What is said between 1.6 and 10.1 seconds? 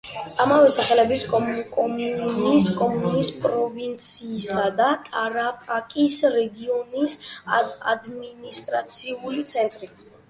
კომუნის, პროვინციისა და ტარაპაკის რეგიონის ადმინისტრაციული ცენტრი.